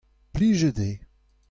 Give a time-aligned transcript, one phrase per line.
[0.33, 0.97] plijet eo.